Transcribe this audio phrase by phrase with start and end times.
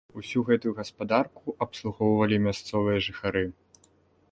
[0.19, 3.47] Усю гэтую гаспадарку абслугоўвалі мясцовыя жыхары.